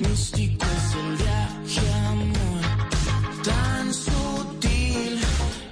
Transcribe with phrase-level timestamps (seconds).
[0.00, 2.62] místico es el amor,
[3.44, 5.20] tan sutil.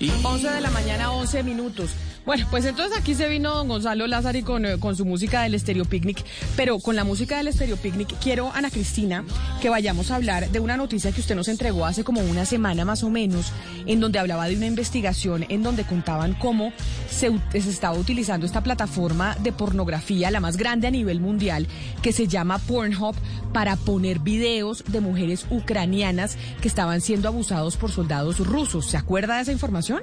[0.00, 1.90] Y 11 de la mañana, 11 minutos.
[2.26, 5.54] Bueno, pues entonces aquí se vino don Gonzalo Lázari con, eh, con su música del
[5.54, 6.24] Estéreo Picnic,
[6.56, 9.24] pero con la música del Estéreo Picnic quiero, Ana Cristina,
[9.60, 12.86] que vayamos a hablar de una noticia que usted nos entregó hace como una semana
[12.86, 13.52] más o menos,
[13.84, 16.72] en donde hablaba de una investigación en donde contaban cómo
[17.10, 21.66] se, se estaba utilizando esta plataforma de pornografía, la más grande a nivel mundial,
[22.00, 23.14] que se llama Pornhub,
[23.52, 28.86] para poner videos de mujeres ucranianas que estaban siendo abusados por soldados rusos.
[28.86, 30.00] ¿Se acuerda de esa información?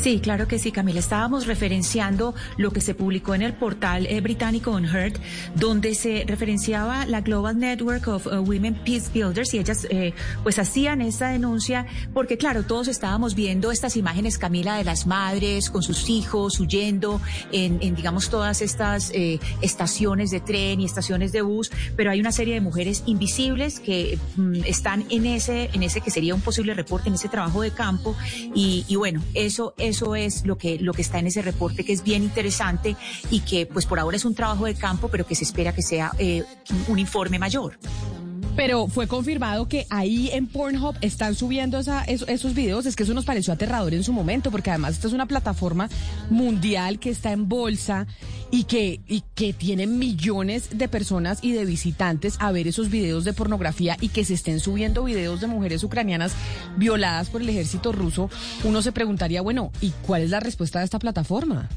[0.00, 1.00] Sí, claro que sí, Camila.
[1.00, 5.14] Estábamos referenciando lo que se publicó en el portal eh, británico Unheard,
[5.54, 10.12] donde se referenciaba la Global Network of uh, Women Peace Builders y ellas eh,
[10.42, 15.70] pues hacían esta denuncia porque claro, todos estábamos viendo estas imágenes, Camila, de las madres
[15.70, 17.20] con sus hijos huyendo
[17.52, 22.20] en, en, digamos todas estas eh, estaciones de tren y estaciones de bus, pero hay
[22.20, 26.40] una serie de mujeres invisibles que mm, están en ese, en ese que sería un
[26.40, 28.16] posible reporte, en ese trabajo de campo
[28.54, 31.92] y, y bueno, eso eso es lo que, lo que está en ese reporte que
[31.92, 32.96] es bien interesante
[33.30, 35.82] y que pues por ahora es un trabajo de campo, pero que se espera que
[35.82, 36.44] sea eh,
[36.88, 37.78] un informe mayor.
[38.56, 42.86] Pero fue confirmado que ahí en Pornhub están subiendo esa- eso- esos videos.
[42.86, 45.88] Es que eso nos pareció aterrador en su momento, porque además esta es una plataforma
[46.30, 48.06] mundial que está en bolsa
[48.52, 53.24] y que, y que tiene millones de personas y de visitantes a ver esos videos
[53.24, 56.32] de pornografía y que se estén subiendo videos de mujeres ucranianas
[56.76, 58.30] violadas por el ejército ruso.
[58.62, 61.68] Uno se preguntaría, bueno, ¿y cuál es la respuesta de esta plataforma?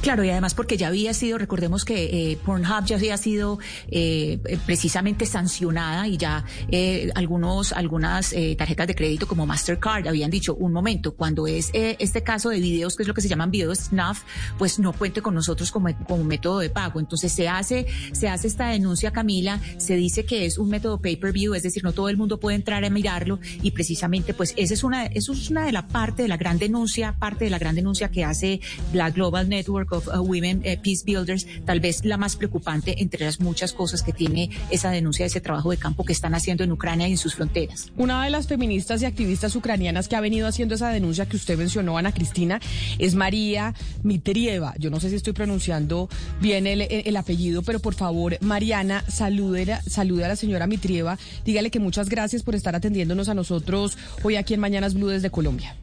[0.00, 4.38] Claro, y además porque ya había sido, recordemos que eh, Pornhub ya había sido eh,
[4.66, 10.54] precisamente sancionada y ya eh, algunos, algunas eh, tarjetas de crédito como Mastercard habían dicho,
[10.54, 13.50] un momento, cuando es eh, este caso de videos, que es lo que se llaman
[13.50, 14.22] videos snuff,
[14.58, 17.00] pues no cuente con nosotros como, como método de pago.
[17.00, 21.54] Entonces se hace, se hace esta denuncia, Camila, se dice que es un método pay-per-view,
[21.54, 24.84] es decir, no todo el mundo puede entrar a mirarlo y precisamente pues esa es
[24.84, 27.74] una, eso es una de la parte de la gran denuncia, parte de la gran
[27.74, 28.60] denuncia que hace
[28.92, 33.24] la Global Network of uh, Women eh, Peace Builders, tal vez la más preocupante entre
[33.24, 36.64] las muchas cosas que tiene esa denuncia de ese trabajo de campo que están haciendo
[36.64, 37.90] en Ucrania y en sus fronteras.
[37.96, 41.56] Una de las feministas y activistas ucranianas que ha venido haciendo esa denuncia que usted
[41.58, 42.60] mencionó, Ana Cristina,
[42.98, 44.74] es María Mitrieva.
[44.78, 46.08] Yo no sé si estoy pronunciando
[46.40, 51.18] bien el, el- el apellido, pero por favor, Mariana, salude, salude a la señora Mitrieva.
[51.44, 55.30] Dígale que muchas gracias por estar atendiéndonos a nosotros hoy aquí en Mañanas Blue desde
[55.30, 55.76] Colombia.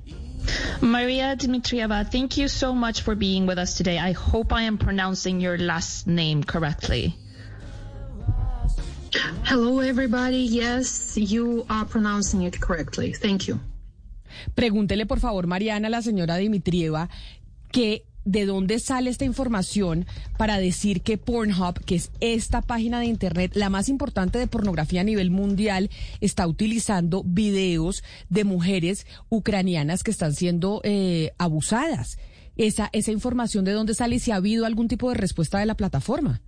[0.81, 3.97] Maria Dmitrieva, thank you so much for being with us today.
[3.97, 7.15] I hope I am pronouncing your last name correctly.
[9.43, 10.37] Hello, everybody.
[10.39, 13.13] Yes, you are pronouncing it correctly.
[13.13, 13.59] Thank you.
[14.55, 17.09] Pregúntele, por favor, Mariana, la señora Dimitrieva,
[17.71, 20.05] que de dónde sale esta información
[20.37, 25.01] para decir que Pornhub, que es esta página de internet, la más importante de pornografía
[25.01, 25.89] a nivel mundial,
[26.19, 32.17] está utilizando videos de mujeres ucranianas que están siendo eh, abusadas.
[32.57, 35.65] Esa, esa información de dónde sale y si ha habido algún tipo de respuesta de
[35.65, 36.41] la plataforma.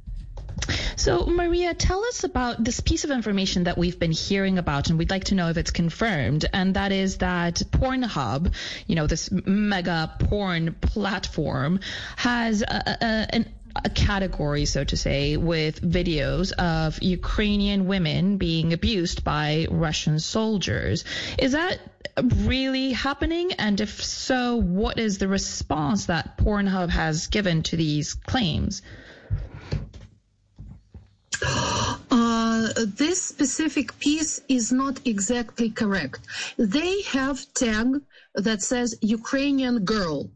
[0.95, 4.99] So, Maria, tell us about this piece of information that we've been hearing about, and
[4.99, 6.45] we'd like to know if it's confirmed.
[6.51, 8.53] And that is that Pornhub,
[8.85, 11.79] you know, this mega porn platform,
[12.17, 13.45] has a, a, an
[13.75, 21.05] a category, so to say, with videos of Ukrainian women being abused by Russian soldiers.
[21.37, 21.79] Is that
[22.17, 23.53] really happening?
[23.53, 28.81] And if so, what is the response that Pornhub has given to these claims?
[31.41, 36.19] Uh, this specific piece is not exactly correct.
[36.57, 38.01] They have tag
[38.35, 40.29] that says Ukrainian girl.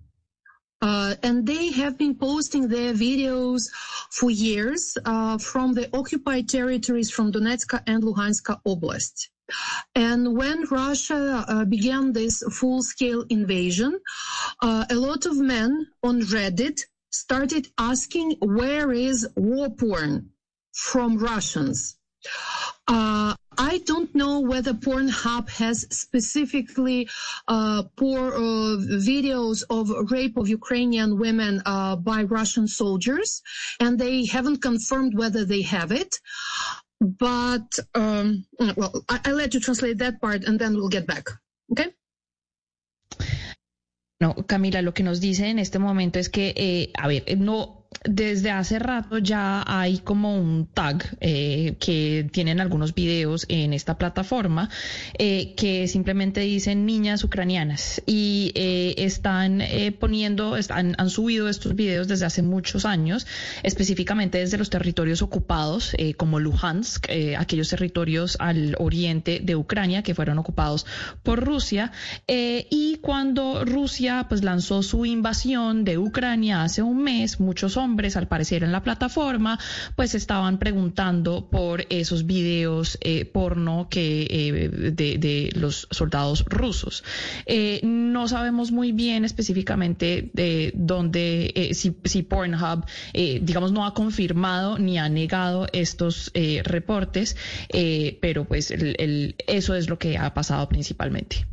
[0.82, 3.62] Uh, and they have been posting their videos
[4.12, 9.30] for years uh, from the occupied territories from Donetsk and Luhansk Oblast.
[9.96, 13.98] And when Russia uh, began this full-scale invasion,
[14.62, 16.82] uh, a lot of men on Reddit
[17.12, 20.33] started asking, where is war porn
[20.74, 21.98] from Russians?
[22.88, 27.10] Uh, I don't know whether Pornhub has specifically
[27.48, 28.78] uh, poor uh,
[29.12, 33.42] videos of rape of Ukrainian women uh, by Russian soldiers,
[33.80, 36.16] and they haven't confirmed whether they have it.
[37.00, 38.46] But um,
[38.78, 41.30] well, I- I'll let you translate that part, and then we'll get back.
[41.72, 41.90] Okay.
[44.22, 47.83] No, Camila, lo que nos dice en este momento es que, eh, a ver, no
[48.04, 53.98] desde hace rato ya hay como un tag eh, que tienen algunos videos en esta
[53.98, 54.70] plataforma
[55.18, 58.02] eh, que simplemente dicen niñas ucranianas.
[58.06, 59.62] Y eh, están
[60.00, 63.28] poniendo, han subido estos videos desde hace muchos años,
[63.64, 67.08] específicamente desde los territorios ocupados como Luhansk,
[67.38, 70.86] aquellos territorios al oriente de Ucrania que fueron ocupados
[71.24, 71.92] por Rusia.
[72.28, 78.28] Y cuando Rusia pues lanzó su invasión de Ucrania hace un mes, muchos hombres al
[78.28, 79.60] parecer en la plataforma,
[79.96, 87.04] pues estaban preguntando por esos videos eh, porno que eh, de, los soldados rusos.
[87.46, 94.78] Eh, no sabemos muy bien específicamente de dónde, si, si, Pornhub, digamos, no ha confirmado
[94.80, 96.32] ni ha negado estos
[96.64, 97.36] reportes,
[98.22, 98.74] pero pues
[99.48, 101.46] eso es lo que ha pasado principalmente.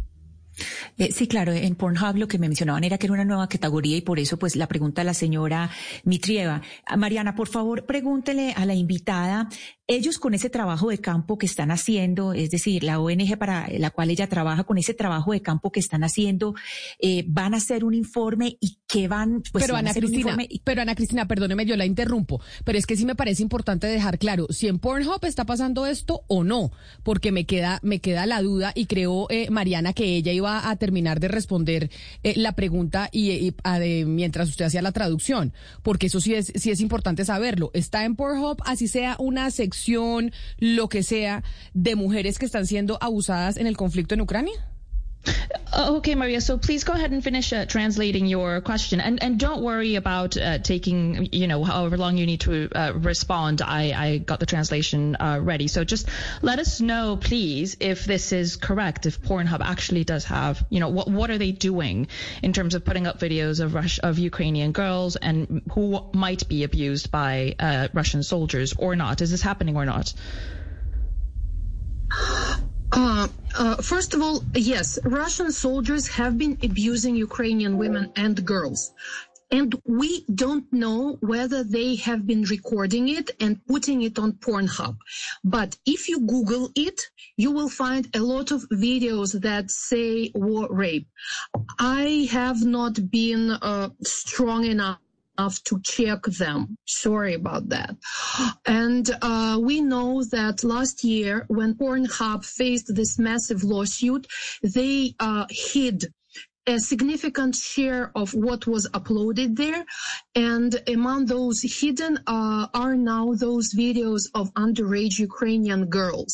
[0.98, 3.96] Eh, sí, claro, en Pornhub lo que me mencionaban era que era una nueva categoría
[3.96, 5.70] y por eso pues la pregunta a la señora
[6.04, 6.62] Mitrieva.
[6.96, 9.48] Mariana, por favor, pregúntele a la invitada
[9.90, 13.90] ellos con ese trabajo de campo que están haciendo, es decir, la ONG para la
[13.90, 16.54] cual ella trabaja con ese trabajo de campo que están haciendo,
[17.00, 20.94] eh, van a hacer un informe y qué van, pues, pero Ana Cristina, pero Ana
[20.94, 24.68] Cristina, perdóneme, yo la interrumpo, pero es que sí me parece importante dejar claro si
[24.68, 26.70] en Pornhub está pasando esto o no,
[27.02, 30.76] porque me queda, me queda la duda y creo, eh, Mariana, que ella iba a
[30.76, 31.90] terminar de responder
[32.22, 33.54] eh, la pregunta y,
[34.06, 35.52] mientras usted hacía la traducción,
[35.82, 37.72] porque eso sí es, sí es importante saberlo.
[37.74, 39.79] Está en Pornhub, así sea una sección
[40.58, 41.42] lo que sea,
[41.74, 44.70] de mujeres que están siendo abusadas en el conflicto en Ucrania?
[45.72, 46.40] Oh, okay, Maria.
[46.40, 50.36] So please go ahead and finish uh, translating your question, and and don't worry about
[50.36, 53.62] uh, taking you know however long you need to uh, respond.
[53.62, 55.68] I I got the translation uh, ready.
[55.68, 56.08] So just
[56.42, 59.06] let us know, please, if this is correct.
[59.06, 62.08] If Pornhub actually does have you know what what are they doing
[62.42, 66.64] in terms of putting up videos of Rush of Ukrainian girls and who might be
[66.64, 69.20] abused by uh, Russian soldiers or not?
[69.20, 70.12] Is this happening or not?
[72.92, 73.28] Uh,
[73.58, 78.92] uh, first of all, yes, Russian soldiers have been abusing Ukrainian women and girls.
[79.52, 84.96] And we don't know whether they have been recording it and putting it on Pornhub.
[85.42, 87.00] But if you Google it,
[87.36, 91.08] you will find a lot of videos that say war rape.
[91.80, 95.00] I have not been uh, strong enough
[95.40, 96.76] enough to check them.
[96.86, 97.96] Sorry about that.
[98.66, 104.26] And uh, we know that last year, when Pornhub faced this massive lawsuit,
[104.62, 105.98] they uh, hid
[106.66, 109.82] a significant share of what was uploaded there.
[110.34, 116.32] And among those hidden uh, are now those videos of underage Ukrainian girls.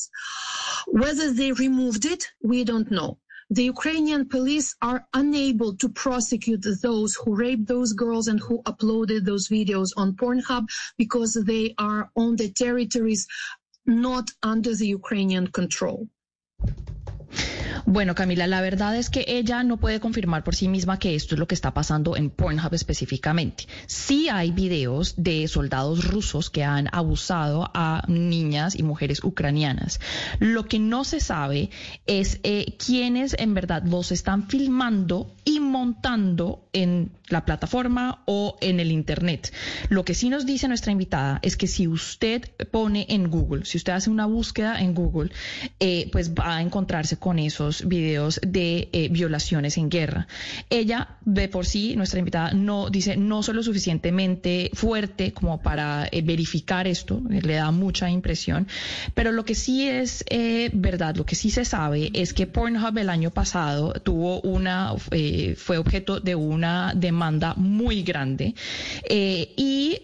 [1.02, 3.18] Whether they removed it, we don't know
[3.50, 9.24] the Ukrainian police are unable to prosecute those who raped those girls and who uploaded
[9.24, 10.66] those videos on Pornhub
[10.98, 13.26] because they are on the territories
[13.86, 16.08] not under the Ukrainian control.
[17.88, 21.36] Bueno, Camila, la verdad es que ella no puede confirmar por sí misma que esto
[21.36, 23.68] es lo que está pasando en Pornhub específicamente.
[23.86, 30.00] Sí hay videos de soldados rusos que han abusado a niñas y mujeres ucranianas.
[30.40, 31.70] Lo que no se sabe
[32.06, 38.80] es eh, quiénes en verdad los están filmando y montando en la plataforma o en
[38.80, 39.52] el Internet.
[39.88, 43.78] Lo que sí nos dice nuestra invitada es que si usted pone en Google, si
[43.78, 45.30] usted hace una búsqueda en Google,
[45.80, 50.28] eh, pues va a encontrarse con esos videos de eh, violaciones en guerra.
[50.68, 56.22] Ella, de por sí, nuestra invitada, no dice no solo suficientemente fuerte como para eh,
[56.22, 58.68] verificar esto, eh, le da mucha impresión,
[59.14, 60.24] pero lo que sí es
[60.72, 64.94] verdad, lo que sí se sabe es que Pornhub el año pasado tuvo una,
[65.56, 68.54] fue objeto de una demanda muy grande
[69.08, 70.00] y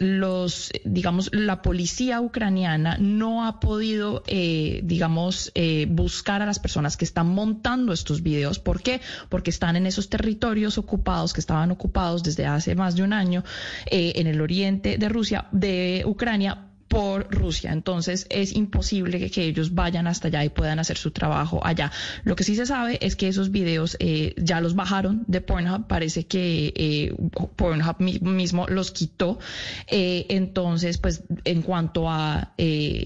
[0.00, 5.52] los, digamos, la policía ucraniana no ha podido, digamos,
[5.88, 8.58] buscar a las personas que están montando estos videos.
[8.58, 9.00] ¿Por qué?
[9.28, 13.44] Porque están en esos territorios ocupados, que estaban ocupados desde hace más de un año
[13.86, 17.72] eh, en el oriente de Rusia, de Ucrania, por Rusia.
[17.72, 21.92] Entonces es imposible que, ellos vayan hasta allá y puedan hacer su trabajo allá.
[22.24, 25.86] Lo que sí se sabe es que esos videos eh, ya los bajaron de Pornhub.
[25.86, 27.14] Parece que eh,
[27.54, 29.38] Pornhub mismo los quitó.
[29.86, 32.54] entonces, pues en cuanto a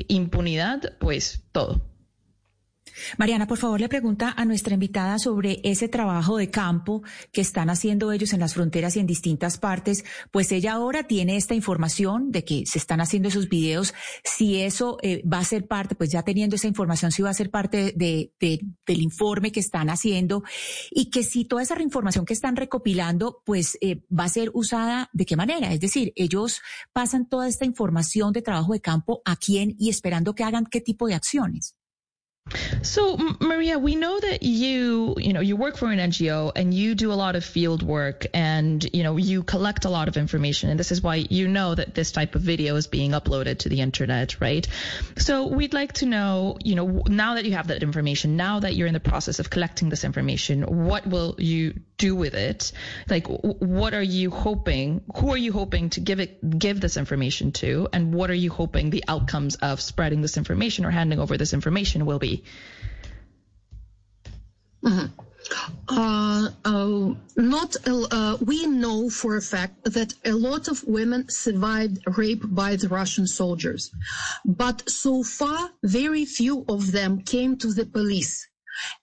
[0.08, 1.93] impunidad, pues todo.
[3.18, 7.70] Mariana, por favor, le pregunta a nuestra invitada sobre ese trabajo de campo que están
[7.70, 10.04] haciendo ellos en las fronteras y en distintas partes.
[10.30, 13.94] Pues ella ahora tiene esta información de que se están haciendo esos videos.
[14.24, 17.34] Si eso eh, va a ser parte, pues ya teniendo esa información, si va a
[17.34, 20.44] ser parte de, del informe que están haciendo
[20.90, 25.10] y que si toda esa información que están recopilando, pues eh, va a ser usada
[25.12, 25.72] de qué manera.
[25.72, 26.60] Es decir, ellos
[26.92, 30.80] pasan toda esta información de trabajo de campo a quién y esperando que hagan qué
[30.80, 31.74] tipo de acciones.
[32.82, 36.94] So, Maria, we know that you, you know, you work for an NGO and you
[36.94, 40.68] do a lot of field work and, you know, you collect a lot of information.
[40.68, 43.70] And this is why you know that this type of video is being uploaded to
[43.70, 44.66] the internet, right?
[45.16, 48.74] So we'd like to know, you know, now that you have that information, now that
[48.76, 52.72] you're in the process of collecting this information, what will you do with it?
[53.08, 55.02] Like, what are you hoping?
[55.16, 57.88] Who are you hoping to give it, give this information to?
[57.92, 61.52] And what are you hoping the outcomes of spreading this information or handing over this
[61.52, 62.44] information will be?
[64.82, 65.06] Mm-hmm.
[65.88, 71.98] Uh, uh, not uh, we know for a fact that a lot of women survived
[72.16, 73.90] rape by the Russian soldiers,
[74.46, 78.48] but so far very few of them came to the police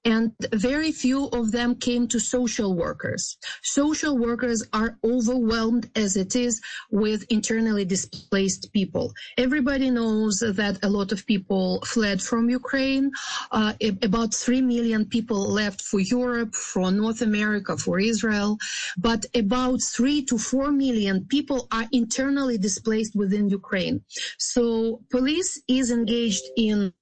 [0.05, 3.37] and very few of them came to social workers.
[3.63, 9.13] Social workers are overwhelmed as it is with internally displaced people.
[9.37, 13.11] Everybody knows that a lot of people fled from Ukraine.
[13.51, 18.57] Uh, about 3 million people left for Europe, for North America, for Israel.
[18.97, 24.01] But about 3 to 4 million people are internally displaced within Ukraine.
[24.37, 26.93] So police is engaged in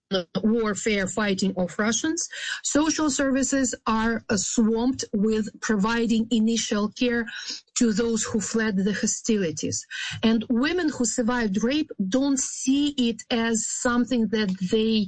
[0.43, 2.29] warfare fighting of Russians.
[2.63, 7.25] Social services are uh, swamped with providing initial care
[7.75, 9.85] to those who fled the hostilities.
[10.21, 15.07] And women who survived rape don't see it as something that they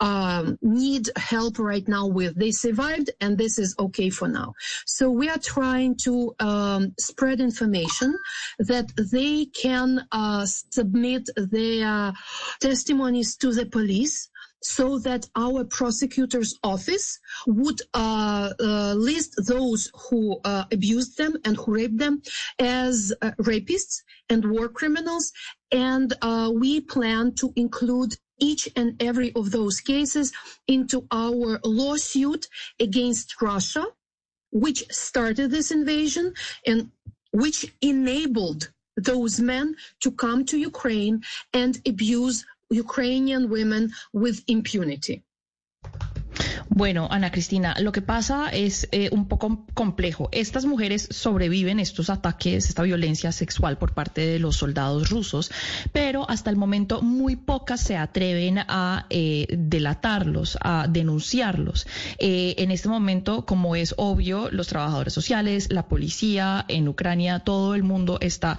[0.00, 2.36] um, need help right now with.
[2.36, 4.54] They survived and this is okay for now.
[4.86, 8.16] So we are trying to um, spread information
[8.60, 12.12] that they can uh, submit their
[12.60, 14.30] testimonies to the police
[14.64, 21.56] so that our prosecutor's office would uh, uh, list those who uh, abused them and
[21.56, 22.22] who raped them
[22.58, 25.32] as rapists and war criminals.
[25.70, 26.14] And
[26.58, 30.32] we plan to include each and every of those cases
[30.66, 32.48] into our lawsuit
[32.80, 33.84] against Russia,
[34.50, 36.32] which started this invasion
[36.66, 36.90] and
[37.32, 42.44] which enabled those men to come to Ukraine and abuse
[42.80, 45.22] Ukrainian women with impunity.
[46.68, 50.28] Bueno, Ana Cristina, lo que pasa es eh, un poco complejo.
[50.32, 55.52] Estas mujeres sobreviven estos ataques, esta violencia sexual por parte de los soldados rusos,
[55.92, 61.86] pero hasta el momento muy pocas se atreven a eh, delatarlos, a denunciarlos.
[62.18, 67.76] Eh, en este momento, como es obvio, los trabajadores sociales, la policía en Ucrania, todo
[67.76, 68.58] el mundo está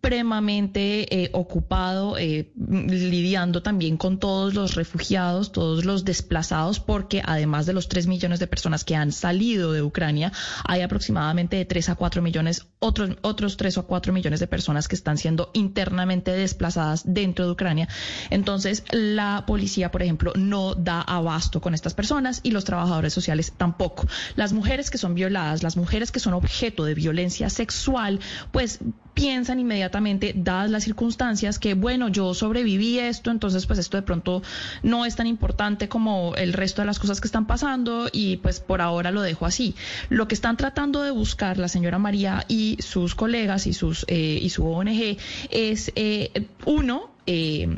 [0.00, 7.86] supremamente ocupado lidiando también con todos los refugiados, todos los desplazados, porque además de los
[7.86, 10.32] 3 millones de personas que han salido de Ucrania,
[10.64, 14.88] hay aproximadamente de 3 a 4 millones, otros, otros 3 o 4 millones de personas
[14.88, 17.86] que están siendo internamente desplazadas dentro de Ucrania.
[18.30, 23.52] Entonces, la policía, por ejemplo, no da abasto con estas personas y los trabajadores sociales
[23.54, 24.06] tampoco.
[24.34, 28.18] Las mujeres que son violadas, las mujeres que son objeto de violencia sexual,
[28.50, 28.78] pues
[29.12, 34.42] piensan inmediatamente, dadas las circunstancias, que bueno, yo sobreviví esto, entonces pues esto de pronto
[34.82, 38.60] no es tan importante como el resto de las cosas que están pasando y pues
[38.60, 39.74] por ahora lo dejo así.
[40.08, 44.38] Lo que están tratando de buscar la señora María y sus colegas y, sus, eh,
[44.40, 45.16] y su ONG
[45.50, 47.68] es, eh, uno, eh,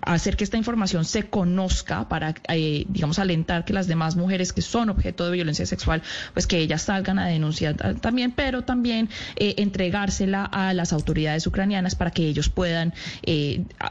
[0.00, 4.62] hacer que esta información se conozca para, eh, digamos, alentar que las demás mujeres que
[4.62, 6.02] son objeto de violencia sexual,
[6.32, 11.94] pues que ellas salgan a denunciar también, pero también eh, entregársela a las autoridades ucranianas
[11.94, 12.94] para que ellos puedan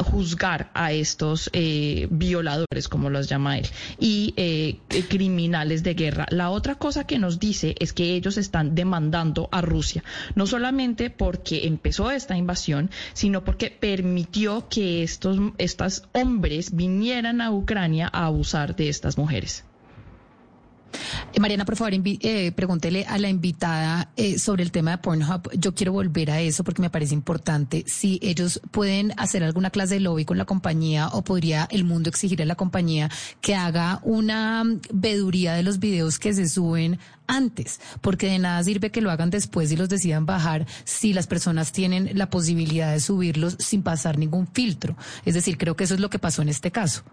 [0.06, 1.50] juzgar a estos
[2.10, 3.68] violadores, como los llama él,
[4.00, 4.34] y
[5.10, 6.26] criminales de guerra.
[6.30, 10.04] La otra cosa que nos dice es que ellos están demandando a Rusia,
[10.36, 17.52] no solamente porque empezó esta invasión, sino porque permitió que estos, estos hombres vinieran a
[17.52, 19.64] Ucrania a abusar de estas mujeres.
[21.34, 25.50] Eh, Mariana, por favor, eh, pregúntele a la invitada eh, sobre el tema de Pornhub.
[25.58, 27.84] Yo quiero volver a eso porque me parece importante.
[27.88, 32.10] Si ellos pueden hacer alguna clase de lobby con la compañía o podría el mundo
[32.10, 33.10] exigir a la compañía
[33.42, 38.90] que haga una veduría de los videos que se suben antes, porque de nada sirve
[38.90, 43.00] que lo hagan después y los decidan bajar si las personas tienen la posibilidad de
[43.00, 44.96] subirlos sin pasar ningún filtro.
[45.26, 47.04] Es decir, creo que eso es lo que pasó en este caso.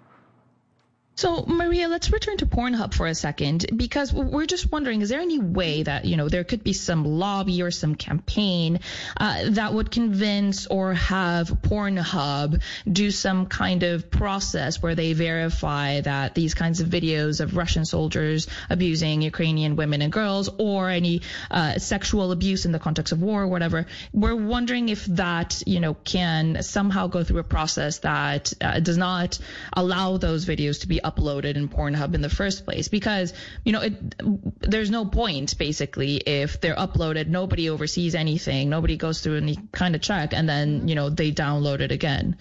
[1.16, 5.20] So, Maria, let's return to Pornhub for a second because we're just wondering is there
[5.20, 8.80] any way that, you know, there could be some lobby or some campaign
[9.16, 16.00] uh, that would convince or have Pornhub do some kind of process where they verify
[16.00, 21.22] that these kinds of videos of Russian soldiers abusing Ukrainian women and girls or any
[21.48, 23.86] uh, sexual abuse in the context of war or whatever?
[24.12, 28.98] We're wondering if that, you know, can somehow go through a process that uh, does
[28.98, 29.38] not
[29.72, 33.32] allow those videos to be uploaded in Pornhub in the first place because
[33.64, 33.94] you know it,
[34.60, 39.94] there's no point basically if they're uploaded nobody oversees anything nobody goes through any kind
[39.94, 42.36] of check and then you know they download it again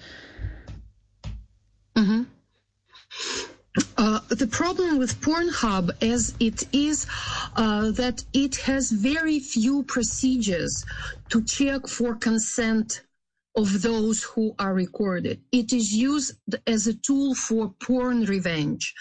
[1.95, 2.23] mm-hmm.
[3.97, 7.07] Uh, the problem with Pornhub as it is
[7.55, 10.85] uh, that it has very few procedures
[11.29, 13.01] to check for consent
[13.55, 15.41] of those who are recorded.
[15.51, 18.93] It is used as a tool for porn revenge.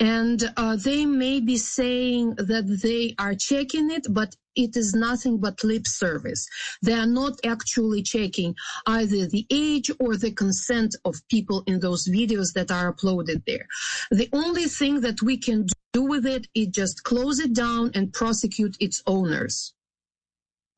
[0.00, 5.38] And uh, they may be saying that they are checking it, but it is nothing
[5.38, 6.46] but lip service.
[6.82, 8.54] They are not actually checking
[8.86, 13.66] either the age or the consent of people in those videos that are uploaded there.
[14.10, 18.12] The only thing that we can do with it is just close it down and
[18.12, 19.74] prosecute its owners.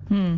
[0.06, 0.36] Hmm.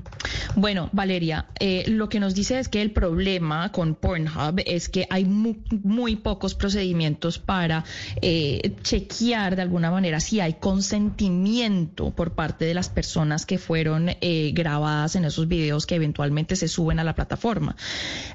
[0.56, 5.06] Bueno, Valeria, eh, lo que nos dice es que el problema con Pornhub es que
[5.08, 7.84] hay muy, pocos procedimientos para
[8.20, 14.08] eh, chequear de alguna manera si hay consentimiento por parte de las personas que fueron
[14.08, 17.76] eh, grabadas en esos videos que eventualmente se suben a la plataforma.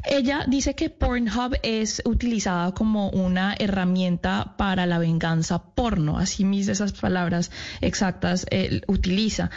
[0.05, 6.70] Ella dice que Pornhub es utilizada como una herramienta para la venganza porno, así mis
[6.70, 7.51] esas palabras
[7.82, 8.46] exactas
[8.88, 9.50] utiliza.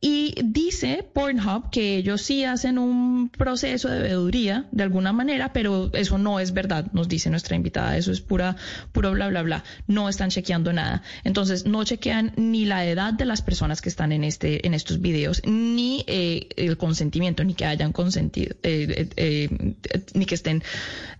[0.00, 5.90] Y dice Pornhub que ellos sí hacen un proceso de veeduría de alguna manera, pero
[5.92, 7.96] eso no es verdad, nos dice nuestra invitada.
[7.96, 8.54] Eso es pura,
[8.92, 9.64] puro bla, bla, bla.
[9.88, 11.02] No están chequeando nada.
[11.24, 15.00] Entonces, no chequean ni la edad de las personas que están en, este, en estos
[15.00, 19.74] videos, ni eh, el consentimiento, ni que hayan consentido, eh, eh,
[20.14, 20.62] ni que estén,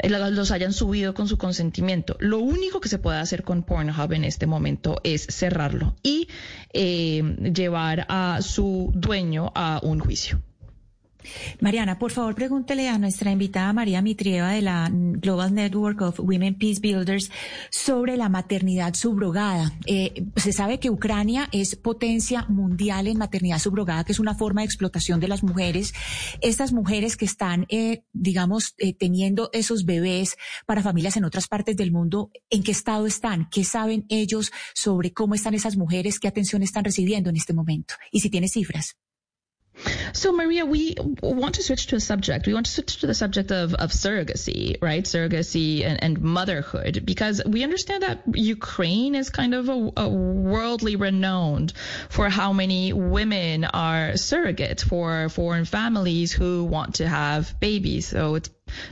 [0.08, 2.16] los hayan subido con su consentimiento.
[2.20, 6.28] Lo único que se puede hacer con Pornhub en este momento es cerrarlo y
[6.73, 10.40] llevar a su dueño a un juicio.
[11.61, 16.56] Mariana, por favor, pregúntele a nuestra invitada María Mitrieva de la Global Network of Women
[16.56, 17.30] Peace Builders
[17.70, 19.73] sobre la maternidad subrogada.
[19.87, 24.61] Eh, se sabe que Ucrania es potencia mundial en maternidad subrogada, que es una forma
[24.61, 25.92] de explotación de las mujeres.
[26.40, 31.76] Estas mujeres que están, eh, digamos, eh, teniendo esos bebés para familias en otras partes
[31.76, 33.49] del mundo, ¿en qué estado están?
[33.50, 36.19] ¿Qué saben ellos sobre cómo están esas mujeres?
[36.19, 37.95] ¿Qué atención están recibiendo en este momento?
[38.12, 38.97] Y si tiene cifras.
[40.12, 42.47] So, Maria, we want to switch to a subject.
[42.47, 45.04] We want to switch to the subject of, of surrogacy, right?
[45.04, 50.97] Surrogacy and, and motherhood, because we understand that Ukraine is kind of a, a worldly
[50.97, 51.73] renowned
[52.08, 58.06] for how many women are surrogates for foreign families who want to have babies.
[58.06, 58.50] So it's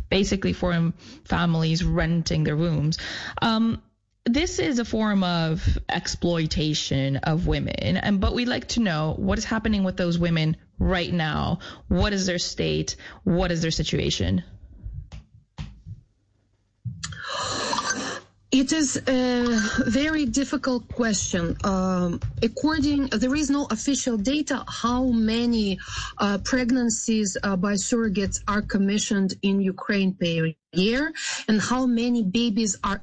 [0.08, 0.92] basically foreign
[1.24, 2.98] families renting their rooms.
[3.42, 3.82] Um,
[4.24, 9.38] this is a form of exploitation of women and but we'd like to know what
[9.38, 11.58] is happening with those women right now.
[11.88, 12.96] What is their state?
[13.24, 14.42] What is their situation?
[18.52, 21.56] It is a very difficult question.
[21.64, 25.78] Um, according, there is no official data how many
[26.16, 31.12] uh, pregnancies uh, by surrogates are commissioned in Ukraine per year,
[31.48, 33.02] and how many babies are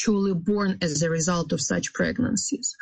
[0.00, 2.74] actually born as a result of such pregnancies.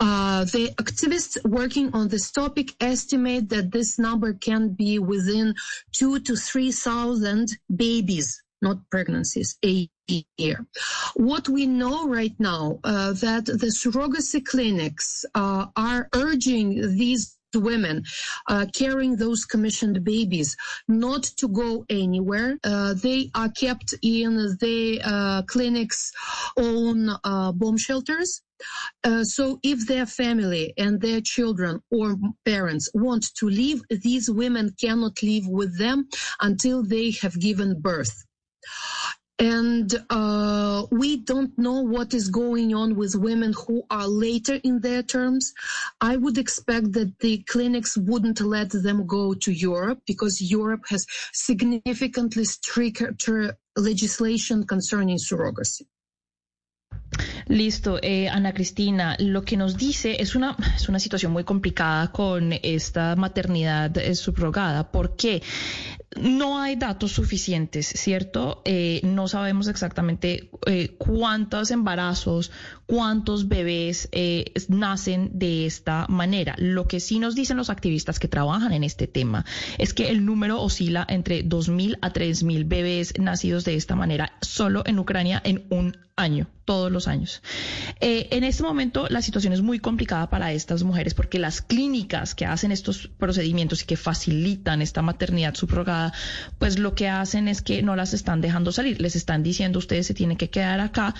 [0.00, 5.54] Uh, the activists working on this topic estimate that this number can be within
[5.92, 9.88] two to three thousand babies not pregnancies, a
[10.36, 10.66] year.
[11.14, 18.02] What we know right now uh, that the surrogacy clinics uh, are urging these women
[18.48, 20.56] uh, carrying those commissioned babies
[20.86, 22.58] not to go anywhere.
[22.64, 26.12] Uh, they are kept in the uh, clinic's
[26.56, 28.42] own uh, bomb shelters.
[29.04, 34.74] Uh, so if their family and their children or parents want to leave, these women
[34.80, 36.08] cannot leave with them
[36.40, 38.24] until they have given birth
[39.38, 44.80] and uh, we don't know what is going on with women who are later in
[44.80, 45.54] their terms.
[46.00, 51.06] I would expect that the clinics wouldn't let them go to Europe because Europe has
[51.32, 55.86] significantly stricter legislation concerning surrogacy.
[57.46, 62.12] Listo, eh, Ana Cristina, lo que nos dice es una, es una situación muy complicada
[62.12, 64.90] con esta maternidad eh, subrogada.
[64.90, 65.42] ¿Por qué?
[66.16, 68.62] No hay datos suficientes, ¿cierto?
[68.64, 72.50] Eh, no sabemos exactamente eh, cuántos embarazos,
[72.86, 76.54] cuántos bebés eh, nacen de esta manera.
[76.58, 79.44] Lo que sí nos dicen los activistas que trabajan en este tema
[79.76, 84.82] es que el número oscila entre 2.000 a 3.000 bebés nacidos de esta manera solo
[84.86, 87.42] en Ucrania en un año, todos los años.
[88.00, 92.44] en este momento la situación es muy complicada para estas mujeres porque las clínicas que
[92.44, 96.12] hacen estos procedimientos y que facilitan esta maternidad subrogada,
[96.58, 100.06] pues lo que hacen es que no las están dejando salir, les están diciendo ustedes
[100.06, 101.14] se tienen que quedar acá,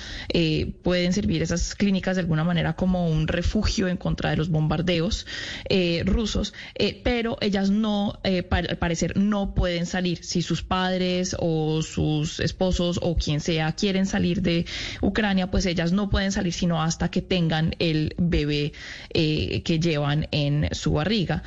[0.82, 5.26] pueden servir esas clínicas de alguna manera como un refugio en contra de los bombardeos
[5.68, 10.24] eh, rusos, eh, pero ellas no, eh, al parecer, no pueden salir.
[10.24, 14.66] Si sus padres o sus esposos o quien sea quieren salir de
[15.00, 18.72] Ucrania, pues ellas no pueden salir sino hasta que tengan el bebé
[19.12, 21.42] que llevan en su barriga.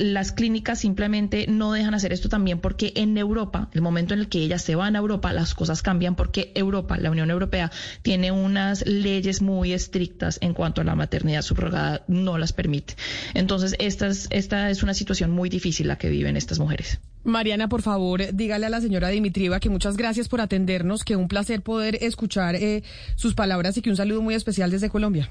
[0.00, 4.28] Las clínicas simplemente no dejan hacer esto también porque en Europa, el momento en el
[4.28, 7.70] que ellas se van a Europa, las cosas cambian porque Europa, la Unión Europea,
[8.02, 12.94] tiene unas leyes leyes muy estrictas en cuanto a la maternidad subrogada no las permite.
[13.34, 17.00] Entonces, esta es, esta es una situación muy difícil la que viven estas mujeres.
[17.24, 21.28] Mariana, por favor, dígale a la señora Dimitrieva que muchas gracias por atendernos, que un
[21.28, 22.82] placer poder escuchar eh,
[23.16, 25.30] sus palabras y que un saludo muy especial desde Colombia.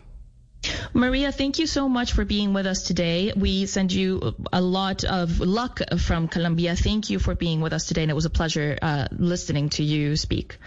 [0.94, 3.32] Maria, thank you so much for being with us today.
[3.36, 6.76] We send you a lot of luck from Colombia.
[6.76, 9.84] Thank you for being with us today, and it was a pleasure uh, listening to
[9.84, 10.58] you speak.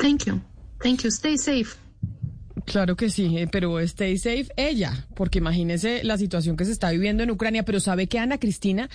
[0.00, 0.40] Thank you.
[0.80, 1.10] Thank you.
[1.10, 1.76] Stay safe.
[2.66, 6.90] Claro que sí, eh, pero stay safe ella, porque imagínese la situación que se está
[6.90, 8.90] viviendo en Ucrania, pero sabe que Ana Cristina,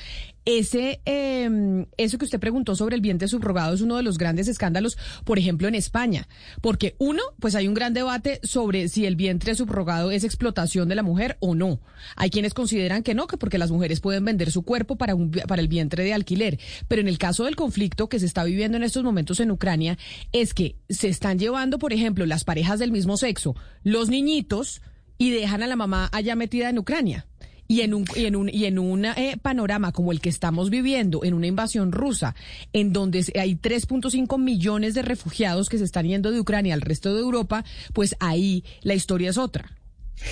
[0.46, 4.48] ese, eh, eso que usted preguntó sobre el vientre subrogado es uno de los grandes
[4.48, 6.28] escándalos, por ejemplo, en España.
[6.62, 10.96] Porque uno, pues hay un gran debate sobre si el vientre subrogado es explotación de
[10.96, 11.80] la mujer o no.
[12.16, 15.32] Hay quienes consideran que no, que porque las mujeres pueden vender su cuerpo para, un,
[15.32, 16.60] para el vientre de alquiler.
[16.88, 19.98] Pero en el caso del conflicto que se está viviendo en estos momentos en Ucrania,
[20.32, 24.82] es que se están llevando, por ejemplo, las parejas del mismo sexo, los niñitos,
[25.18, 27.28] y dejan a la mamá allá metida en Ucrania.
[27.74, 30.70] Y en un, y en un, y en un eh, panorama como el que estamos
[30.70, 32.36] viviendo, en una invasión rusa,
[32.72, 37.16] en donde hay 3.5 millones de refugiados que se están yendo de Ucrania al resto
[37.16, 39.72] de Europa, pues ahí la historia es otra.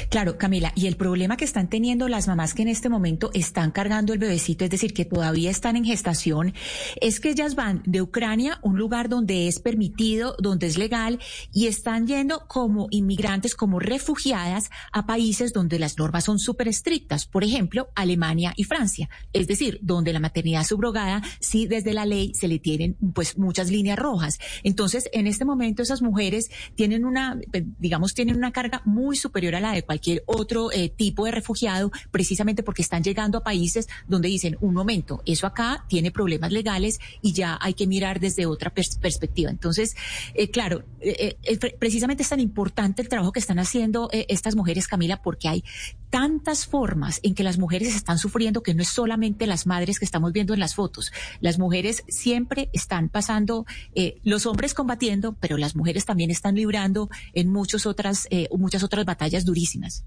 [0.09, 3.71] Claro, Camila, y el problema que están teniendo las mamás que en este momento están
[3.71, 6.53] cargando el bebecito, es decir, que todavía están en gestación,
[7.01, 11.19] es que ellas van de Ucrania, un lugar donde es permitido, donde es legal,
[11.53, 17.25] y están yendo como inmigrantes, como refugiadas a países donde las normas son súper estrictas,
[17.25, 22.33] por ejemplo, Alemania y Francia, es decir, donde la maternidad subrogada, sí desde la ley
[22.33, 24.39] se le tienen pues muchas líneas rojas.
[24.63, 29.55] Entonces, en este momento esas mujeres tienen una, pues, digamos, tienen una carga muy superior
[29.55, 33.87] a la de cualquier otro eh, tipo de refugiado, precisamente porque están llegando a países
[34.07, 38.45] donde dicen, un momento, eso acá tiene problemas legales y ya hay que mirar desde
[38.45, 39.49] otra perspectiva.
[39.49, 39.95] Entonces,
[40.33, 41.37] eh, claro, eh,
[41.79, 45.63] precisamente es tan importante el trabajo que están haciendo estas mujeres, Camila, porque hay
[46.09, 50.05] tantas formas en que las mujeres están sufriendo que no es solamente las madres que
[50.05, 51.11] estamos viendo en las fotos.
[51.39, 53.65] Las mujeres siempre están pasando,
[54.23, 59.45] los hombres combatiendo, pero las mujeres también están librando en muchas otras, muchas otras batallas
[59.45, 60.03] durísimas rarísimas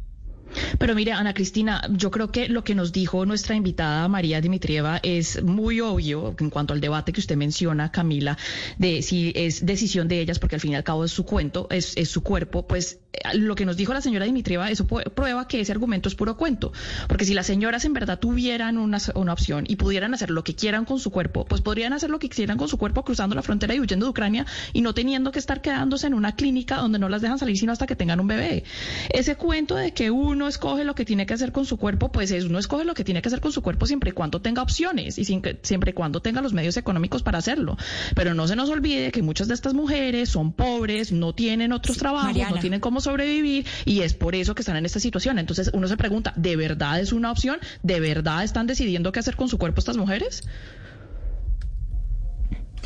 [0.79, 5.01] pero mire, Ana Cristina, yo creo que lo que nos dijo nuestra invitada María Dimitrieva
[5.03, 8.37] es muy obvio en cuanto al debate que usted menciona, Camila,
[8.79, 11.67] de si es decisión de ellas, porque al fin y al cabo es su cuento,
[11.71, 15.61] es, su cuerpo, pues eh, lo que nos dijo la señora Dimitrieva, eso prueba que
[15.61, 16.73] ese argumento es puro cuento.
[17.09, 20.55] Porque si las señoras en verdad tuvieran una, una opción y pudieran hacer lo que
[20.55, 23.43] quieran con su cuerpo, pues podrían hacer lo que quisieran con su cuerpo cruzando la
[23.43, 26.99] frontera y huyendo de Ucrania y no teniendo que estar quedándose en una clínica donde
[26.99, 28.65] no las dejan salir sino hasta que tengan un bebé.
[29.11, 32.31] Ese cuento de que uno escoge lo que tiene que hacer con su cuerpo, pues
[32.31, 34.63] es, uno escoge lo que tiene que hacer con su cuerpo siempre y cuando tenga
[34.63, 37.77] opciones y siempre y cuando tenga los medios económicos para hacerlo.
[38.15, 41.97] Pero no se nos olvide que muchas de estas mujeres son pobres, no tienen otros
[41.97, 45.39] trabajos, no tienen cómo sobrevivir y es por eso que están en esta situación.
[45.39, 47.59] Entonces uno se pregunta, ¿de verdad es una opción?
[47.83, 50.43] ¿De verdad están decidiendo qué hacer con su cuerpo estas mujeres?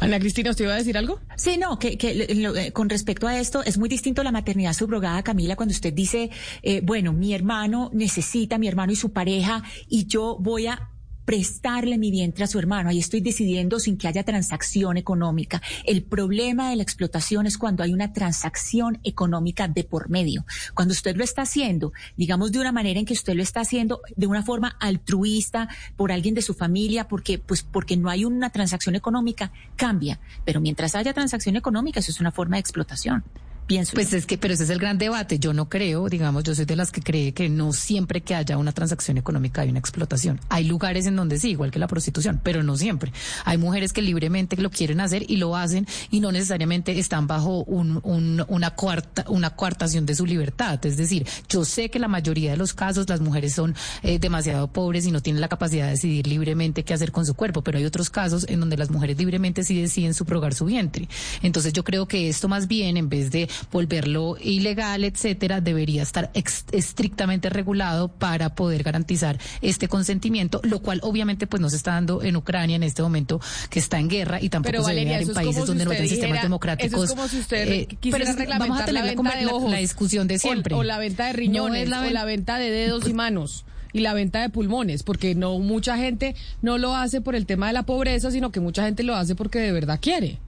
[0.00, 1.20] Ana Cristina, ¿usted iba a decir algo?
[1.36, 5.56] Sí, no, que, eh, con respecto a esto es muy distinto la maternidad subrogada, Camila,
[5.56, 6.30] cuando usted dice,
[6.62, 10.90] eh, bueno, mi hermano necesita, mi hermano y su pareja, y yo voy a
[11.28, 12.88] prestarle mi vientre a su hermano.
[12.88, 15.60] Ahí estoy decidiendo sin que haya transacción económica.
[15.84, 20.46] El problema de la explotación es cuando hay una transacción económica de por medio.
[20.72, 24.00] Cuando usted lo está haciendo, digamos de una manera en que usted lo está haciendo
[24.16, 28.48] de una forma altruista por alguien de su familia, porque, pues, porque no hay una
[28.48, 30.20] transacción económica, cambia.
[30.46, 33.22] Pero mientras haya transacción económica, eso es una forma de explotación.
[33.68, 33.92] Pienso.
[33.94, 35.38] Pues es que, pero ese es el gran debate.
[35.38, 38.58] Yo no creo, digamos, yo soy de las que cree que no siempre que haya
[38.58, 40.40] una transacción económica hay una explotación.
[40.48, 43.12] Hay lugares en donde sí, igual que la prostitución, pero no siempre.
[43.44, 47.62] Hay mujeres que libremente lo quieren hacer y lo hacen y no necesariamente están bajo
[47.64, 50.84] un, un, una cuarta, una coartación de su libertad.
[50.84, 54.68] Es decir, yo sé que la mayoría de los casos las mujeres son eh, demasiado
[54.68, 57.78] pobres y no tienen la capacidad de decidir libremente qué hacer con su cuerpo, pero
[57.78, 61.08] hay otros casos en donde las mujeres libremente sí deciden subrogar su vientre.
[61.42, 66.30] Entonces yo creo que esto más bien, en vez de volverlo ilegal, etcétera, debería estar
[66.72, 72.22] estrictamente regulado para poder garantizar este consentimiento, lo cual obviamente pues no se está dando
[72.22, 73.40] en Ucrania en este momento
[73.70, 76.42] que está en guerra y tampoco se debe dar en países donde no hay sistemas
[76.42, 77.04] democráticos.
[77.04, 80.28] es como si usted eh, quisiera vamos a tener la, venta de ojos, la, discusión
[80.28, 80.74] de siempre.
[80.74, 84.40] O, la venta de riñones, o la venta de dedos y manos y la venta
[84.40, 88.30] de pulmones, porque no mucha gente no lo hace por el tema de la pobreza,
[88.30, 90.38] sino que mucha gente lo hace porque de verdad quiere.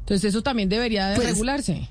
[0.00, 1.88] Entonces eso también debería de pues, regularse.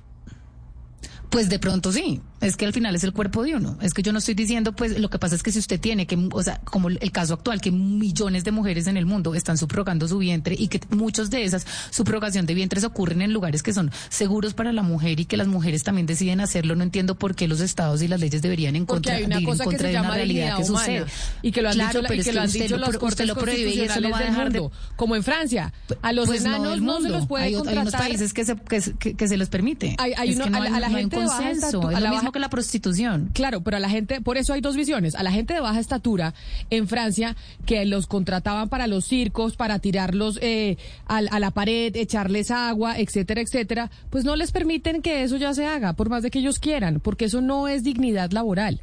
[1.29, 3.77] Pues de pronto sí, es que al final es el cuerpo de uno.
[3.81, 6.07] Es que yo no estoy diciendo, pues lo que pasa es que si usted tiene
[6.07, 9.57] que, o sea, como el caso actual, que millones de mujeres en el mundo están
[9.57, 13.73] subrogando su vientre y que muchos de esas subrogación de vientres ocurren en lugares que
[13.73, 17.35] son seguros para la mujer y que las mujeres también deciden hacerlo, no entiendo por
[17.35, 20.15] qué los estados y las leyes deberían en contra, hay una cosa que se llama
[20.15, 21.05] realidad que sucede.
[21.41, 23.71] Y que lo han dicho, pero y que lo han dicho los cortes lo prohíbe
[23.71, 24.69] y eso no va a dejar de...
[24.95, 27.77] Como en Francia, a los pues enanos no, se los puede hay, contratar.
[27.77, 29.95] Hay unos países que se, que, que, se les permite.
[29.97, 33.29] Hay, hay uno, a, la gente es lo que la prostitución.
[33.33, 35.15] Claro, pero a la gente, por eso hay dos visiones.
[35.15, 36.33] A la gente de baja estatura
[36.69, 42.51] en Francia, que los contrataban para los circos, para tirarlos eh, a, la pared, echarles
[42.51, 46.31] agua, etcétera, etcétera, pues no les permiten que eso ya se haga, por más de
[46.31, 48.81] que ellos quieran, porque eso no es dignidad laboral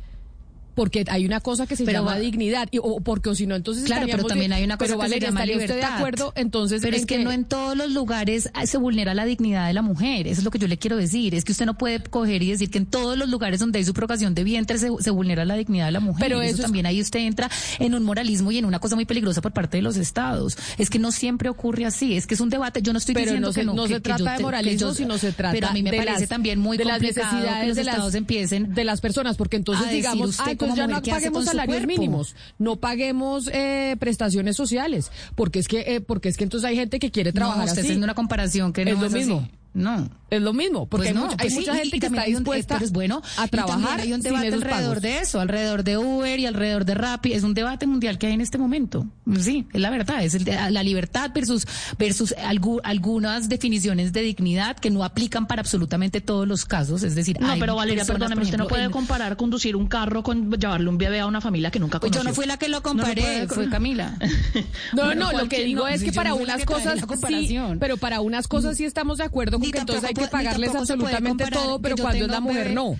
[0.77, 3.85] porque hay una cosa que se llama dignidad y, o porque o si no entonces
[3.85, 6.95] claro pero también hay una cosa que se llama libertad usted de acuerdo entonces pero
[6.95, 10.41] es que, no en todos los lugares se vulnera la dignidad de la mujer eso
[10.41, 12.71] es lo que yo le quiero decir es que usted no puede coger y decir
[12.71, 15.87] que en todos los lugares donde hay subrogación de vientre se, se vulnera la dignidad
[15.87, 18.79] de la mujer pero eso, también ahí usted entra en un moralismo y en una
[18.79, 20.57] cosa muy peligrosa por parte de los estados.
[20.77, 23.51] Es que no siempre ocurre así es que es un debate yo no estoy diciendo
[23.51, 26.27] que no no se trata de moralismo sino se trata pero a mí me parece
[26.27, 30.31] también muy de las necesidades de los estados empiecen de las personas porque entonces digamos
[30.31, 36.00] usted ya no paguemos salarios mínimos, no paguemos eh, prestaciones sociales, porque es que eh,
[36.00, 38.85] porque es que entonces hay gente que quiere trabajar no, usted haciendo una comparación que
[38.85, 39.48] no es lo mismo.
[39.77, 40.09] No.
[40.29, 43.47] Es lo mismo, porque pues hay, pues mucha gente que está dispuesta es bueno, a
[43.47, 44.01] trabajar.
[44.01, 47.33] hay un debate alrededor de eso, alrededor de Uber y alrededor de Rappi.
[47.33, 49.07] Es un debate mundial que hay en este momento.
[49.39, 50.25] Sí, es la verdad.
[50.25, 51.67] Es la libertad versus,
[51.99, 52.35] versus
[52.83, 57.03] algunas definiciones de dignidad que no aplican para absolutamente todos los casos.
[57.03, 60.89] Es decir, no, pero Valeria, perdóneme, usted no puede comparar conducir un carro con llevarle
[60.89, 62.23] un bebé a una familia que nunca conoció.
[62.23, 64.17] Yo no fui la que lo comparé, fue Camila.
[64.95, 68.77] no, no, lo que digo es que para unas cosas sí, pero para unas cosas
[68.77, 72.31] sí estamos de acuerdo con que entonces hay que pagarles absolutamente todo, pero cuando es
[72.31, 72.96] la mujer no.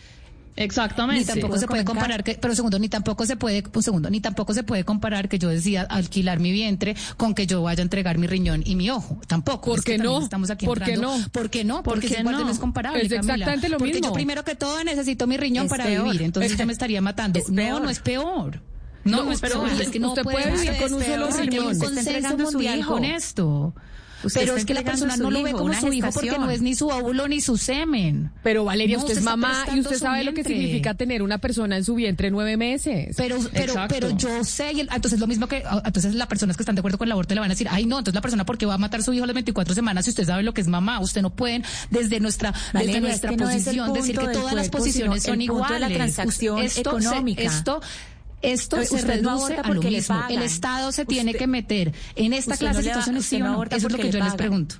[0.57, 1.21] Exactamente.
[1.21, 4.21] Ni tampoco se puede comparar que, pero segundo, ni tampoco se puede, un segundo, ni
[4.21, 7.85] tampoco se puede comparar que yo decía alquilar mi vientre con que yo vaya a
[7.85, 9.21] entregar mi riñón y mi ojo.
[9.27, 9.73] Tampoco.
[9.73, 10.23] ¿Por qué no?
[10.23, 11.15] Estamos aquí ¿Por qué no?
[11.31, 11.83] ¿Por qué no?
[11.83, 12.51] Porque es igual no?
[12.51, 13.03] es comparable.
[13.05, 13.93] Es exactamente lo mismo.
[13.93, 17.41] Porque yo primero que todo necesito mi riñón para vivir, entonces yo me estaría matando.
[17.49, 18.61] no, no es peor.
[19.05, 19.69] No, no, es peor.
[19.81, 21.67] Es que no usted puede vivir con un solo riñón.
[21.67, 23.75] Un consenso mundial con esto
[24.35, 26.75] pero es que la persona no lo ve como su hijo porque no es ni
[26.75, 28.31] su óvulo ni su semen.
[28.43, 31.85] Pero Valeria, usted es mamá y usted sabe lo que significa tener una persona en
[31.85, 33.15] su vientre nueve meses.
[33.17, 36.63] Pero, pero, pero yo sé, y entonces lo mismo que, ah, entonces las personas que
[36.63, 38.45] están de acuerdo con el aborto le van a decir, ay no, entonces la persona
[38.45, 40.55] porque va a matar a su hijo a las 24 semanas si usted sabe lo
[40.55, 41.01] que es mamá.
[41.01, 45.81] Usted no pueden desde nuestra, desde nuestra posición decir que todas las posiciones son iguales.
[45.81, 47.43] la transacción económica.
[47.43, 47.81] esto
[48.53, 50.23] esto se reduce a lo mismo.
[50.29, 53.63] El Estado se tiene que meter en esta clase de situaciones, ¿sí no?
[53.65, 54.77] Eso es lo que yo les pregunto.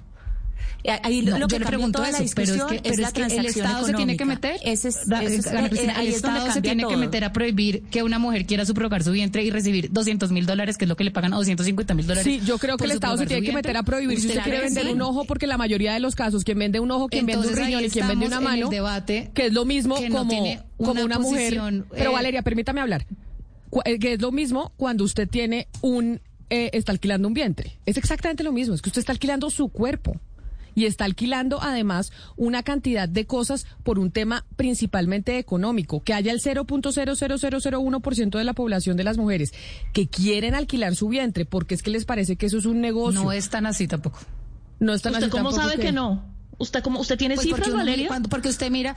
[1.03, 3.87] Ahí lo que yo le pregunto eso, pero es que, pero es que el Estado
[3.87, 8.03] se tiene que meter, ese es, el Estado se tiene que meter a prohibir que
[8.03, 11.05] una mujer quiera subrogar su vientre y recibir 200 mil dólares, que es lo que
[11.05, 12.25] le pagan a 250 mil dólares.
[12.25, 14.61] Sí, yo creo que el Estado se tiene que meter a prohibir si usted quiere
[14.61, 17.49] vender un ojo, porque la mayoría de los casos, quien vende un ojo, quien vende
[17.49, 20.45] un riñón y quien vende una mano, debate que es lo mismo como,
[20.77, 21.61] como una mujer.
[21.91, 23.07] Pero Valeria, permítame hablar.
[23.85, 27.79] Eh, que es lo mismo cuando usted tiene un, eh, está alquilando un vientre.
[27.87, 30.21] Es exactamente lo mismo, es que usted está alquilando su cuerpo
[30.75, 36.31] y está alquilando además una cantidad de cosas por un tema principalmente económico, que haya
[36.31, 39.53] el 0.00001% de la población de las mujeres
[39.93, 43.23] que quieren alquilar su vientre porque es que les parece que eso es un negocio.
[43.23, 44.21] No es tan así tampoco.
[44.79, 46.36] No es tan ¿Usted así cómo sabe que no?
[46.59, 48.09] ¿Usted como usted tiene Pues porque, cifras, uno- Valeria?
[48.09, 48.95] cuando- porque usted mira,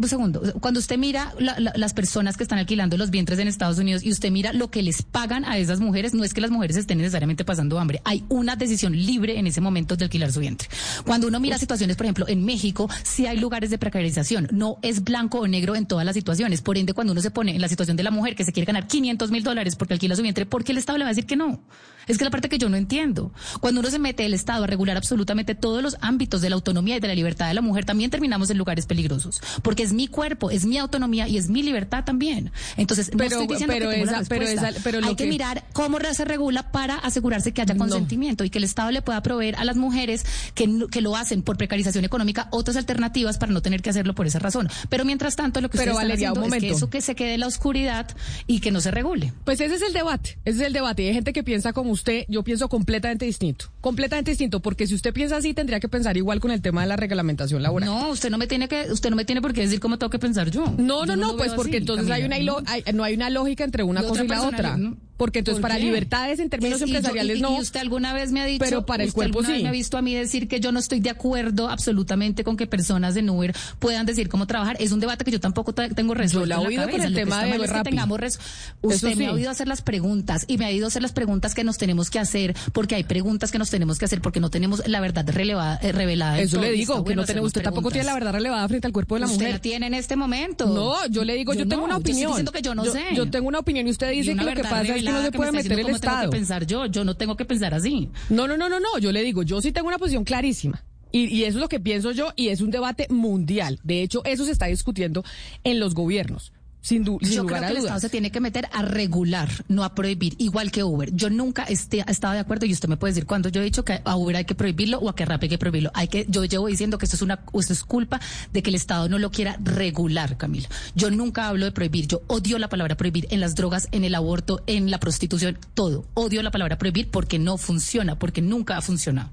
[0.00, 3.46] un segundo, cuando usted mira la- la- las personas que están alquilando los vientres en
[3.46, 6.40] Estados Unidos y usted mira lo que les pagan a esas mujeres, no es que
[6.40, 10.32] las mujeres estén necesariamente pasando hambre, hay una decisión libre en ese momento de alquilar
[10.32, 10.68] su vientre.
[11.04, 15.04] Cuando uno mira situaciones, por ejemplo, en México, sí hay lugares de precarización, no es
[15.04, 17.68] blanco o negro en todas las situaciones, por ende cuando uno se pone en la
[17.68, 20.44] situación de la mujer que se quiere ganar 500 mil dólares porque alquila su vientre,
[20.44, 21.60] ¿por qué el Estado le va a decir que no?
[22.06, 23.32] Es que es la parte que yo no entiendo.
[23.60, 26.96] Cuando uno se mete el Estado a regular absolutamente todos los ámbitos de la autonomía
[26.96, 29.40] y de la libertad de la mujer, también terminamos en lugares peligrosos.
[29.62, 32.52] Porque es mi cuerpo, es mi autonomía y es mi libertad también.
[32.76, 34.68] Entonces, no Pero- estoy diciendo pero que tengo la esa- pero respuesta.
[34.70, 37.78] esa- pero lo Hay que, que- mirar cómo se regula para asegurarse que haya No.
[37.80, 40.66] consentimiento y que el Estado le pueda proveer a las mujeres que,
[41.00, 44.68] lo hacen por precarización económica otras alternativas para no tener que hacerlo por esa razón.
[44.88, 47.34] Pero mientras tanto, lo que Pero, ustedes Valeria, haciendo es que eso que se quede
[47.34, 48.06] en la oscuridad
[48.46, 49.32] y que no se regule.
[49.44, 51.02] Pues ese es el debate, ese es el debate.
[51.02, 53.66] Y hay gente que piensa como usted, yo pienso completamente distinto.
[53.80, 56.86] Completamente distinto, porque si usted piensa así, tendría que pensar igual con el tema de
[56.88, 57.88] la reglamentación laboral.
[57.88, 60.10] No, usted no me tiene que, usted no me tiene por qué decir cómo tengo
[60.10, 60.64] que pensar yo.
[60.78, 63.64] No, no, Yo no, pues porque así, entonces hay una hay- no hay una lógica
[63.64, 64.76] entre una cosa y la otra.
[64.76, 64.96] ¿no?
[65.16, 67.56] Porque entonces ¿Por para libertades en términos Es- y yo- empresariales y- no.
[67.56, 69.62] Y usted alguna vez me ha dicho, Pero para el usted cuerpo sí.
[69.62, 72.66] me ha visto a mí decir que yo no estoy de acuerdo absolutamente con que
[72.66, 74.76] personas en Uber puedan decir cómo trabajar.
[74.78, 76.46] Es un debate que yo tampoco ta- tengo resuelto.
[76.46, 78.38] la he oído con el Lo tema de es que tengamos res-
[78.82, 81.64] Usted me ha oído hacer las preguntas y me ha oído hacer las preguntas que
[81.64, 84.82] nos tenemos que hacer porque hay preguntas que nos tenemos que hacer porque no tenemos
[84.86, 86.38] la verdad relevada, eh, revelada.
[86.40, 89.20] Eso le digo, que no usted tampoco tiene la verdad relevada frente al cuerpo de
[89.20, 89.52] la Usted mujer.
[89.54, 90.66] la tiene en este momento.
[90.66, 92.30] No, yo le digo, yo, tengo no, una yo estoy opinión.
[92.32, 93.04] diciendo que yo no sé.
[93.14, 95.32] Yo tengo una opinión y usted dice que lo que pasa es que no se
[95.32, 96.20] puede meter el Estado.
[96.20, 98.10] tengo que pensar yo, yo no tengo que pensar así.
[98.28, 98.98] No, no, no, no, no.
[98.98, 100.84] Yo le digo, yo sí tengo una posición clarísima.
[101.12, 103.80] Y, y eso es lo que pienso yo y es un debate mundial.
[103.84, 105.24] De hecho, eso se está discutiendo
[105.64, 106.52] en los gobiernos.
[106.86, 109.82] Sin, du- sin Yo creo que el Estado se tiene que meter a regular, no
[109.82, 111.12] a prohibir, igual que Uber.
[111.12, 113.64] Yo nunca esté, he estado de acuerdo y usted me puede decir cuando yo he
[113.64, 115.90] dicho que a Uber hay que prohibirlo o a que Rappi hay que prohibirlo.
[115.94, 118.20] Hay que, yo llevo diciendo que esto es una, esto es culpa
[118.52, 120.68] de que el Estado no lo quiera regular, Camila.
[120.94, 122.06] Yo nunca hablo de prohibir.
[122.06, 126.04] Yo odio la palabra prohibir en las drogas, en el aborto, en la prostitución, todo.
[126.14, 129.30] Odio la palabra prohibir porque no funciona, porque nunca ha funcionado.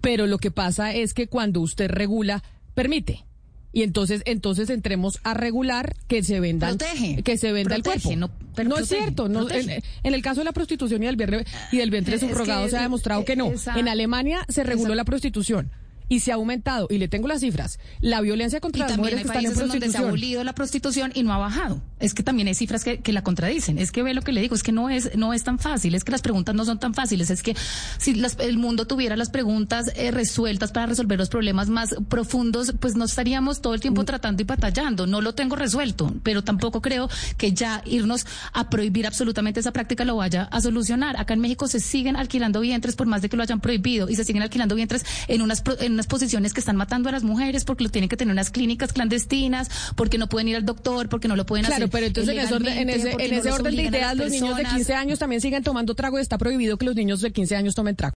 [0.00, 2.44] Pero lo que pasa es que cuando usted regula,
[2.74, 3.24] permite.
[3.72, 7.22] Y entonces, entonces entremos a regular que se venda, Protege.
[7.22, 8.46] que se venda Protege, el no, cuerpo.
[8.54, 9.28] pero No, es cierto.
[9.28, 12.68] No, en, el caso de la prostitución y del vientre, y del vientre que subrogado
[12.68, 13.52] se ha demostrado que no.
[13.74, 15.70] en Alemania se reguló la prostitución
[16.12, 16.88] y se ha aumentado.
[16.90, 17.78] Y le tengo las cifras.
[18.00, 20.44] La violencia Y contra las también mujeres hay que están en donde se ha abolido
[20.44, 21.80] la prostitución y no ha bajado.
[22.00, 23.78] Es que también hay cifras que, que la contradicen.
[23.78, 25.94] Es que ve lo que le digo, es que no es, no es tan fácil,
[25.94, 27.30] es que las preguntas no son tan fáciles.
[27.30, 27.56] Es que
[27.98, 32.74] si las- el mundo tuviera las preguntas eh, resueltas para resolver los problemas más profundos,
[32.78, 33.82] pues no estaríamos todo el Mm.
[33.82, 35.06] tiempo tratando y batallando.
[35.06, 40.04] No lo tengo resuelto, pero tampoco creo que ya irnos a prohibir absolutamente esa práctica
[40.04, 41.16] lo vaya a solucionar.
[41.18, 44.14] Acá en México se siguen alquilando vientres por más de que lo hayan prohibido y
[44.16, 47.64] se siguen alquilando vientres en unas, en unas posiciones que están matando a las mujeres
[47.64, 51.28] porque lo tienen que tener unas clínicas clandestinas, porque no pueden ir al doctor, porque
[51.28, 51.90] no lo pueden Claro, hacer.
[51.90, 54.74] pero entonces en ese orden, en ese, en orden de ideas los niños de personas.
[54.74, 57.74] 15 años también siguen tomando trago y está prohibido que los niños de 15 años
[57.74, 58.10] tomen trago.